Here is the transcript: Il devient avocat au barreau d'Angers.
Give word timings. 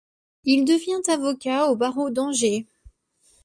Il 0.45 0.65
devient 0.65 1.03
avocat 1.11 1.67
au 1.67 1.75
barreau 1.75 2.09
d'Angers. 2.09 2.65